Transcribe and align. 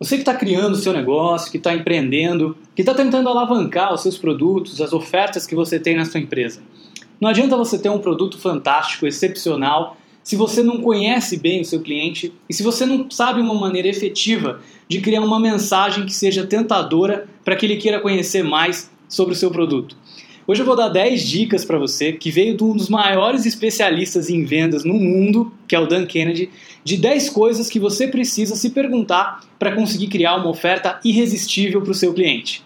Você 0.00 0.14
que 0.14 0.22
está 0.22 0.34
criando 0.34 0.74
o 0.74 0.76
seu 0.76 0.92
negócio, 0.92 1.50
que 1.50 1.56
está 1.56 1.74
empreendendo, 1.74 2.56
que 2.72 2.82
está 2.82 2.94
tentando 2.94 3.28
alavancar 3.28 3.92
os 3.92 4.00
seus 4.00 4.16
produtos, 4.16 4.80
as 4.80 4.92
ofertas 4.92 5.44
que 5.44 5.56
você 5.56 5.80
tem 5.80 5.96
na 5.96 6.04
sua 6.04 6.20
empresa. 6.20 6.62
Não 7.20 7.28
adianta 7.28 7.56
você 7.56 7.76
ter 7.76 7.88
um 7.88 7.98
produto 7.98 8.38
fantástico, 8.38 9.08
excepcional, 9.08 9.96
se 10.22 10.36
você 10.36 10.62
não 10.62 10.80
conhece 10.80 11.36
bem 11.36 11.62
o 11.62 11.64
seu 11.64 11.80
cliente 11.80 12.32
e 12.48 12.54
se 12.54 12.62
você 12.62 12.86
não 12.86 13.10
sabe 13.10 13.40
uma 13.40 13.54
maneira 13.54 13.88
efetiva 13.88 14.60
de 14.86 15.00
criar 15.00 15.20
uma 15.20 15.40
mensagem 15.40 16.06
que 16.06 16.14
seja 16.14 16.46
tentadora 16.46 17.26
para 17.44 17.56
que 17.56 17.66
ele 17.66 17.76
queira 17.76 17.98
conhecer 17.98 18.44
mais 18.44 18.88
sobre 19.08 19.34
o 19.34 19.36
seu 19.36 19.50
produto. 19.50 19.96
Hoje 20.50 20.62
eu 20.62 20.66
vou 20.66 20.74
dar 20.74 20.88
10 20.88 21.28
dicas 21.28 21.62
para 21.62 21.78
você 21.78 22.10
que 22.10 22.30
veio 22.30 22.56
de 22.56 22.64
um 22.64 22.74
dos 22.74 22.88
maiores 22.88 23.44
especialistas 23.44 24.30
em 24.30 24.46
vendas 24.46 24.82
no 24.82 24.94
mundo, 24.94 25.52
que 25.68 25.76
é 25.76 25.78
o 25.78 25.86
Dan 25.86 26.06
Kennedy, 26.06 26.48
de 26.82 26.96
10 26.96 27.28
coisas 27.28 27.68
que 27.68 27.78
você 27.78 28.08
precisa 28.08 28.56
se 28.56 28.70
perguntar 28.70 29.44
para 29.58 29.74
conseguir 29.74 30.06
criar 30.06 30.36
uma 30.36 30.48
oferta 30.48 30.98
irresistível 31.04 31.82
para 31.82 31.90
o 31.90 31.94
seu 31.94 32.14
cliente. 32.14 32.64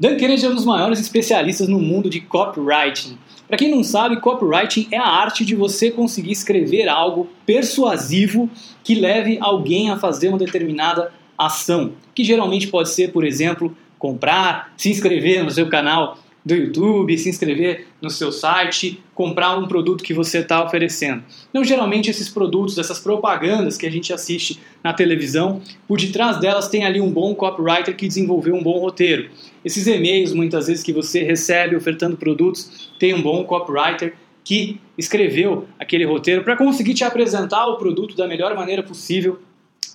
Dan 0.00 0.16
Kennedy 0.16 0.46
é 0.46 0.48
um 0.48 0.54
dos 0.54 0.64
maiores 0.64 0.98
especialistas 0.98 1.68
no 1.68 1.78
mundo 1.78 2.08
de 2.08 2.22
copywriting. 2.22 3.18
Para 3.46 3.56
quem 3.56 3.70
não 3.70 3.84
sabe, 3.84 4.20
copywriting 4.20 4.88
é 4.90 4.98
a 4.98 5.06
arte 5.06 5.44
de 5.44 5.54
você 5.54 5.90
conseguir 5.90 6.32
escrever 6.32 6.88
algo 6.88 7.28
persuasivo 7.44 8.50
que 8.82 8.94
leve 8.94 9.38
alguém 9.40 9.90
a 9.90 9.96
fazer 9.96 10.28
uma 10.28 10.38
determinada 10.38 11.12
ação, 11.38 11.92
que 12.14 12.24
geralmente 12.24 12.66
pode 12.66 12.90
ser, 12.90 13.12
por 13.12 13.24
exemplo, 13.24 13.76
comprar, 13.98 14.72
se 14.76 14.90
inscrever 14.90 15.44
no 15.44 15.50
seu 15.50 15.68
canal 15.68 16.18
do 16.46 16.54
YouTube, 16.54 17.18
se 17.18 17.28
inscrever 17.28 17.88
no 18.00 18.08
seu 18.08 18.30
site, 18.30 19.02
comprar 19.16 19.58
um 19.58 19.66
produto 19.66 20.04
que 20.04 20.14
você 20.14 20.38
está 20.38 20.64
oferecendo. 20.64 21.24
Então, 21.50 21.64
geralmente, 21.64 22.08
esses 22.08 22.28
produtos, 22.28 22.78
essas 22.78 23.00
propagandas 23.00 23.76
que 23.76 23.84
a 23.84 23.90
gente 23.90 24.12
assiste 24.12 24.60
na 24.82 24.92
televisão, 24.92 25.60
por 25.88 25.98
detrás 25.98 26.38
delas 26.38 26.68
tem 26.68 26.84
ali 26.84 27.00
um 27.00 27.10
bom 27.10 27.34
copywriter 27.34 27.96
que 27.96 28.06
desenvolveu 28.06 28.54
um 28.54 28.62
bom 28.62 28.78
roteiro. 28.78 29.28
Esses 29.64 29.88
e-mails, 29.88 30.32
muitas 30.32 30.68
vezes, 30.68 30.84
que 30.84 30.92
você 30.92 31.24
recebe 31.24 31.74
ofertando 31.74 32.16
produtos, 32.16 32.92
tem 32.96 33.12
um 33.12 33.20
bom 33.20 33.42
copywriter 33.42 34.14
que 34.44 34.80
escreveu 34.96 35.66
aquele 35.80 36.04
roteiro 36.04 36.44
para 36.44 36.56
conseguir 36.56 36.94
te 36.94 37.02
apresentar 37.02 37.66
o 37.66 37.76
produto 37.76 38.16
da 38.16 38.28
melhor 38.28 38.54
maneira 38.54 38.84
possível, 38.84 39.40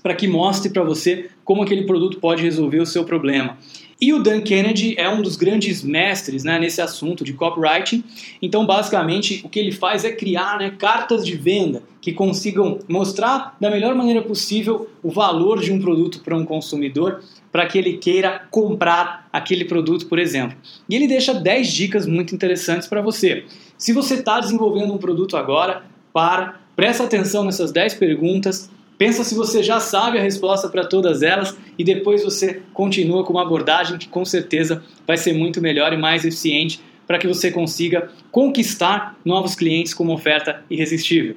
para 0.01 0.15
que 0.15 0.27
mostre 0.27 0.71
para 0.71 0.83
você 0.83 1.29
como 1.43 1.63
aquele 1.63 1.83
produto 1.83 2.19
pode 2.19 2.43
resolver 2.43 2.79
o 2.79 2.85
seu 2.85 3.03
problema. 3.03 3.57
E 4.01 4.11
o 4.13 4.23
Dan 4.23 4.41
Kennedy 4.41 4.95
é 4.97 5.07
um 5.07 5.21
dos 5.21 5.35
grandes 5.35 5.83
mestres 5.83 6.43
né, 6.43 6.57
nesse 6.57 6.81
assunto 6.81 7.23
de 7.23 7.33
copywriting. 7.33 8.03
Então, 8.41 8.65
basicamente, 8.65 9.41
o 9.43 9.49
que 9.49 9.59
ele 9.59 9.71
faz 9.71 10.03
é 10.03 10.11
criar 10.11 10.57
né, 10.57 10.71
cartas 10.71 11.23
de 11.23 11.37
venda 11.37 11.83
que 12.01 12.11
consigam 12.11 12.79
mostrar 12.87 13.55
da 13.61 13.69
melhor 13.69 13.93
maneira 13.93 14.23
possível 14.23 14.89
o 15.03 15.11
valor 15.11 15.61
de 15.61 15.71
um 15.71 15.79
produto 15.79 16.21
para 16.21 16.35
um 16.35 16.43
consumidor, 16.43 17.21
para 17.51 17.67
que 17.67 17.77
ele 17.77 17.97
queira 17.97 18.41
comprar 18.49 19.29
aquele 19.31 19.65
produto, 19.65 20.07
por 20.07 20.17
exemplo. 20.17 20.57
E 20.89 20.95
ele 20.95 21.07
deixa 21.07 21.35
10 21.35 21.67
dicas 21.71 22.07
muito 22.07 22.33
interessantes 22.33 22.87
para 22.87 23.03
você. 23.03 23.45
Se 23.77 23.93
você 23.93 24.15
está 24.15 24.39
desenvolvendo 24.39 24.91
um 24.91 24.97
produto 24.97 25.37
agora, 25.37 25.83
para, 26.11 26.59
presta 26.75 27.03
atenção 27.03 27.43
nessas 27.43 27.71
10 27.71 27.93
perguntas, 27.93 28.67
Pensa 29.01 29.23
se 29.23 29.33
você 29.33 29.63
já 29.63 29.79
sabe 29.79 30.19
a 30.19 30.21
resposta 30.21 30.69
para 30.69 30.85
todas 30.85 31.23
elas 31.23 31.57
e 31.75 31.83
depois 31.83 32.23
você 32.23 32.61
continua 32.71 33.23
com 33.23 33.33
uma 33.33 33.41
abordagem 33.41 33.97
que 33.97 34.07
com 34.07 34.23
certeza 34.23 34.83
vai 35.07 35.17
ser 35.17 35.33
muito 35.33 35.59
melhor 35.59 35.91
e 35.91 35.97
mais 35.97 36.23
eficiente 36.23 36.79
para 37.07 37.17
que 37.17 37.27
você 37.27 37.49
consiga 37.49 38.11
conquistar 38.31 39.19
novos 39.25 39.55
clientes 39.55 39.91
com 39.91 40.03
uma 40.03 40.13
oferta 40.13 40.63
irresistível. 40.69 41.35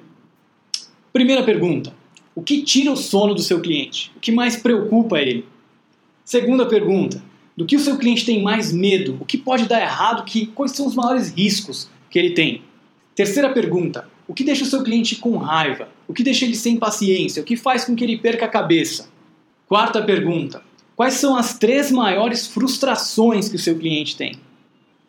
Primeira 1.11 1.43
pergunta: 1.43 1.95
o 2.35 2.43
que 2.43 2.63
tira 2.63 2.93
o 2.93 2.99
sono 2.99 3.35
do 3.35 3.41
seu 3.41 3.63
cliente? 3.63 4.13
O 4.15 4.21
que 4.21 4.31
mais 4.31 4.57
preocupa 4.57 5.19
ele? 5.19 5.47
Segunda 6.23 6.67
pergunta: 6.67 7.23
do 7.57 7.65
que 7.65 7.77
o 7.77 7.81
seu 7.81 7.97
cliente 7.97 8.27
tem 8.27 8.43
mais 8.43 8.75
medo? 8.75 9.17
O 9.23 9.25
que 9.25 9.39
pode 9.39 9.67
dar 9.67 9.81
errado? 9.81 10.27
Que, 10.27 10.49
quais 10.49 10.73
são 10.73 10.87
os 10.87 10.95
maiores 10.95 11.33
riscos 11.33 11.89
que 12.11 12.19
ele 12.19 12.33
tem? 12.33 12.61
Terceira 13.15 13.49
pergunta: 13.55 14.07
o 14.27 14.35
que 14.35 14.45
deixa 14.45 14.65
o 14.65 14.67
seu 14.67 14.83
cliente 14.83 15.17
com 15.17 15.37
raiva? 15.37 15.89
O 16.09 16.15
que 16.15 16.23
deixa 16.23 16.45
ele 16.45 16.57
sem 16.57 16.77
paciência? 16.77 17.43
O 17.43 17.45
que 17.45 17.57
faz 17.57 17.85
com 17.85 17.95
que 17.95 18.03
ele 18.03 18.17
perca 18.17 18.47
a 18.47 18.49
cabeça? 18.49 19.09
Quarta 19.69 20.03
pergunta: 20.03 20.63
quais 20.97 21.15
são 21.15 21.37
as 21.37 21.59
três 21.59 21.91
maiores 21.91 22.47
frustrações 22.47 23.49
que 23.49 23.57
o 23.57 23.59
seu 23.59 23.79
cliente 23.79 24.17
tem? 24.17 24.37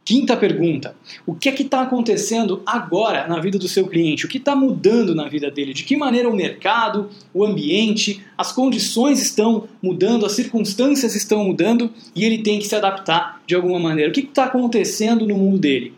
Quinta 0.05 0.37
pergunta: 0.37 0.95
o 1.25 1.33
que 1.33 1.49
é 1.49 1.51
que 1.51 1.63
está 1.63 1.81
acontecendo 1.81 2.61
agora 2.63 3.27
na 3.27 3.39
vida 3.39 3.57
do 3.57 3.67
seu 3.67 3.87
cliente? 3.87 4.23
O 4.23 4.29
que 4.29 4.37
está 4.37 4.55
mudando 4.55 5.15
na 5.15 5.27
vida 5.27 5.49
dele? 5.49 5.73
De 5.73 5.83
que 5.83 5.97
maneira 5.97 6.29
o 6.29 6.35
mercado, 6.35 7.09
o 7.33 7.43
ambiente, 7.43 8.23
as 8.37 8.51
condições 8.51 9.19
estão 9.19 9.67
mudando, 9.81 10.23
as 10.23 10.33
circunstâncias 10.33 11.15
estão 11.15 11.43
mudando 11.43 11.89
e 12.15 12.23
ele 12.23 12.43
tem 12.43 12.59
que 12.59 12.67
se 12.67 12.75
adaptar 12.75 13.41
de 13.47 13.55
alguma 13.55 13.79
maneira? 13.79 14.11
O 14.11 14.13
que 14.13 14.19
está 14.19 14.43
acontecendo 14.43 15.25
no 15.25 15.35
mundo 15.35 15.57
dele? 15.57 15.94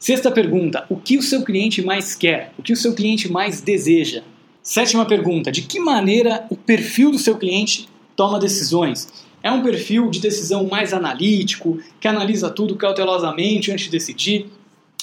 Sexta 0.00 0.30
pergunta: 0.30 0.86
o 0.88 0.96
que 0.96 1.18
o 1.18 1.22
seu 1.22 1.42
cliente 1.44 1.82
mais 1.82 2.14
quer? 2.14 2.54
O 2.56 2.62
que 2.62 2.72
o 2.72 2.76
seu 2.76 2.94
cliente 2.94 3.30
mais 3.30 3.60
deseja? 3.60 4.22
Sétima 4.62 5.04
pergunta: 5.04 5.52
de 5.52 5.60
que 5.60 5.78
maneira 5.78 6.46
o 6.48 6.56
perfil 6.56 7.10
do 7.10 7.18
seu 7.18 7.36
cliente 7.36 7.86
toma 8.16 8.40
decisões? 8.40 9.06
É 9.42 9.52
um 9.52 9.62
perfil 9.62 10.08
de 10.08 10.18
decisão 10.18 10.66
mais 10.66 10.94
analítico, 10.94 11.78
que 12.00 12.08
analisa 12.08 12.48
tudo 12.48 12.76
cautelosamente 12.76 13.70
antes 13.70 13.84
de 13.84 13.90
decidir? 13.90 14.46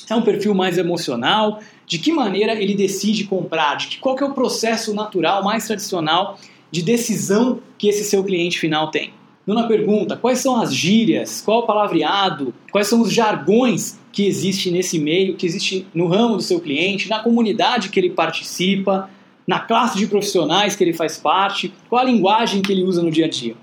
É 0.10 0.16
um 0.16 0.24
perfil 0.24 0.56
mais 0.56 0.80
emocional? 0.80 1.60
De 1.86 2.00
que 2.00 2.12
maneira 2.12 2.60
ele 2.60 2.74
decide 2.74 3.26
comprar? 3.26 3.76
De 3.76 3.88
que, 3.88 4.00
qual 4.00 4.18
é 4.18 4.24
o 4.24 4.34
processo 4.34 4.96
natural 4.96 5.44
mais 5.44 5.68
tradicional 5.68 6.40
de 6.72 6.82
decisão 6.82 7.60
que 7.78 7.88
esse 7.88 8.04
seu 8.04 8.24
cliente 8.24 8.58
final 8.58 8.90
tem? 8.90 9.14
Nona 9.48 9.66
pergunta: 9.66 10.18
quais 10.18 10.40
são 10.40 10.62
as 10.62 10.76
gírias? 10.76 11.42
Qual 11.42 11.60
o 11.60 11.66
palavreado? 11.66 12.54
Quais 12.70 12.88
são 12.88 13.00
os 13.00 13.14
jargões 13.14 13.98
que 14.12 14.28
existe 14.28 14.70
nesse 14.70 15.00
meio, 15.00 15.36
que 15.36 15.46
existe 15.46 15.88
no 15.94 16.08
ramo 16.08 16.36
do 16.36 16.44
seu 16.44 16.60
cliente, 16.60 17.08
na 17.08 17.20
comunidade 17.20 17.88
que 17.88 17.98
ele 17.98 18.10
participa, 18.10 19.10
na 19.48 19.60
classe 19.60 19.98
de 19.98 20.06
profissionais 20.06 20.76
que 20.76 20.84
ele 20.84 20.92
faz 20.92 21.16
parte, 21.18 21.74
qual 21.88 22.02
a 22.02 22.06
linguagem 22.06 22.62
que 22.62 22.74
ele 22.74 22.84
usa 22.84 23.02
no 23.02 23.10
dia 23.10 23.26
a 23.26 23.30
dia. 23.30 23.56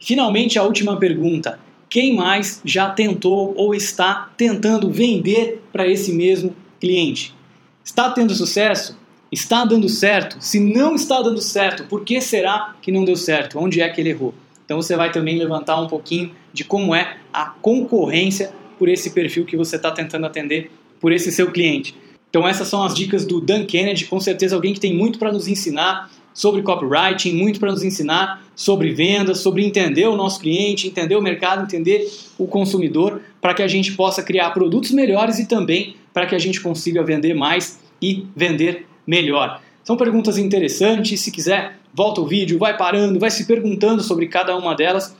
Finalmente, 0.00 0.58
a 0.58 0.62
última 0.62 0.96
pergunta: 0.96 1.60
quem 1.90 2.16
mais 2.16 2.62
já 2.64 2.88
tentou 2.88 3.52
ou 3.58 3.74
está 3.74 4.30
tentando 4.38 4.88
vender 4.88 5.62
para 5.70 5.86
esse 5.86 6.14
mesmo 6.14 6.56
cliente? 6.80 7.34
Está 7.84 8.08
tendo 8.10 8.34
sucesso? 8.34 8.98
Está 9.30 9.66
dando 9.66 9.88
certo? 9.88 10.38
Se 10.40 10.58
não 10.58 10.94
está 10.94 11.20
dando 11.20 11.42
certo, 11.42 11.84
por 11.84 12.04
que 12.04 12.20
será 12.22 12.74
que 12.80 12.90
não 12.90 13.04
deu 13.04 13.16
certo? 13.16 13.58
Onde 13.58 13.82
é 13.82 13.88
que 13.90 14.00
ele 14.00 14.10
errou? 14.10 14.34
Então 14.70 14.80
você 14.80 14.94
vai 14.94 15.10
também 15.10 15.36
levantar 15.36 15.80
um 15.80 15.88
pouquinho 15.88 16.30
de 16.52 16.62
como 16.62 16.94
é 16.94 17.16
a 17.32 17.46
concorrência 17.46 18.52
por 18.78 18.88
esse 18.88 19.10
perfil 19.10 19.44
que 19.44 19.56
você 19.56 19.74
está 19.74 19.90
tentando 19.90 20.26
atender, 20.26 20.70
por 21.00 21.10
esse 21.10 21.32
seu 21.32 21.50
cliente. 21.50 21.92
Então 22.28 22.46
essas 22.46 22.68
são 22.68 22.84
as 22.84 22.94
dicas 22.94 23.26
do 23.26 23.40
Dan 23.40 23.64
Kennedy, 23.64 24.04
com 24.04 24.20
certeza 24.20 24.54
alguém 24.54 24.72
que 24.72 24.78
tem 24.78 24.94
muito 24.94 25.18
para 25.18 25.32
nos 25.32 25.48
ensinar 25.48 26.08
sobre 26.32 26.62
copywriting, 26.62 27.32
muito 27.32 27.58
para 27.58 27.72
nos 27.72 27.82
ensinar 27.82 28.44
sobre 28.54 28.92
vendas, 28.92 29.40
sobre 29.40 29.66
entender 29.66 30.06
o 30.06 30.14
nosso 30.14 30.38
cliente, 30.38 30.86
entender 30.86 31.16
o 31.16 31.20
mercado, 31.20 31.64
entender 31.64 32.08
o 32.38 32.46
consumidor, 32.46 33.20
para 33.40 33.54
que 33.54 33.64
a 33.64 33.68
gente 33.68 33.94
possa 33.94 34.22
criar 34.22 34.50
produtos 34.50 34.92
melhores 34.92 35.40
e 35.40 35.48
também 35.48 35.96
para 36.14 36.26
que 36.26 36.34
a 36.36 36.38
gente 36.38 36.60
consiga 36.60 37.02
vender 37.02 37.34
mais 37.34 37.80
e 38.00 38.24
vender 38.36 38.86
melhor. 39.04 39.60
São 39.82 39.96
perguntas 39.96 40.38
interessantes, 40.38 41.20
se 41.20 41.32
quiser, 41.32 41.79
volta 42.00 42.22
o 42.22 42.26
vídeo, 42.26 42.58
vai 42.58 42.74
parando, 42.78 43.20
vai 43.20 43.30
se 43.30 43.44
perguntando 43.44 44.02
sobre 44.02 44.26
cada 44.26 44.56
uma 44.56 44.74
delas. 44.74 45.14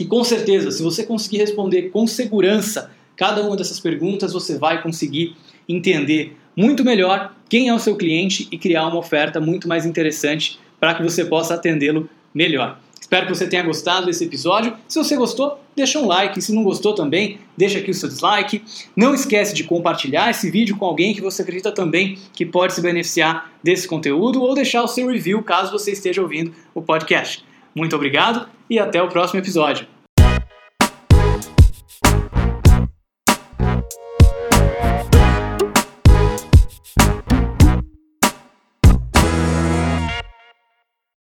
E 0.00 0.04
com 0.04 0.24
certeza, 0.24 0.72
se 0.72 0.82
você 0.82 1.04
conseguir 1.04 1.38
responder 1.38 1.90
com 1.90 2.04
segurança 2.04 2.90
cada 3.16 3.46
uma 3.46 3.56
dessas 3.56 3.78
perguntas, 3.78 4.32
você 4.32 4.58
vai 4.58 4.82
conseguir 4.82 5.36
entender 5.68 6.36
muito 6.56 6.84
melhor 6.84 7.32
quem 7.48 7.68
é 7.68 7.74
o 7.74 7.78
seu 7.78 7.94
cliente 7.94 8.48
e 8.50 8.58
criar 8.58 8.88
uma 8.88 8.98
oferta 8.98 9.40
muito 9.40 9.68
mais 9.68 9.86
interessante 9.86 10.58
para 10.80 10.94
que 10.94 11.02
você 11.04 11.24
possa 11.24 11.54
atendê-lo 11.54 12.10
melhor. 12.34 12.76
Espero 13.00 13.26
que 13.26 13.34
você 13.34 13.46
tenha 13.46 13.62
gostado 13.62 14.06
desse 14.06 14.24
episódio. 14.24 14.76
Se 14.88 14.98
você 14.98 15.16
gostou, 15.16 15.60
deixa 15.76 15.98
um 15.98 16.06
like. 16.06 16.40
Se 16.42 16.52
não 16.52 16.64
gostou 16.64 16.94
também, 16.94 17.38
deixa 17.56 17.78
aqui 17.78 17.90
o 17.90 17.94
seu 17.94 18.08
dislike. 18.08 18.62
Não 18.96 19.14
esquece 19.14 19.54
de 19.54 19.64
compartilhar 19.64 20.30
esse 20.30 20.50
vídeo 20.50 20.76
com 20.76 20.84
alguém 20.84 21.14
que 21.14 21.20
você 21.20 21.42
acredita 21.42 21.70
também 21.70 22.18
que 22.32 22.44
pode 22.44 22.74
se 22.74 22.80
beneficiar 22.80 23.52
desse 23.62 23.86
conteúdo 23.86 24.42
ou 24.42 24.54
deixar 24.54 24.82
o 24.82 24.88
seu 24.88 25.06
review 25.08 25.42
caso 25.42 25.70
você 25.70 25.92
esteja 25.92 26.20
ouvindo 26.20 26.52
o 26.74 26.82
podcast. 26.82 27.44
Muito 27.74 27.94
obrigado 27.94 28.48
e 28.68 28.78
até 28.78 29.00
o 29.02 29.08
próximo 29.08 29.38
episódio. 29.38 29.95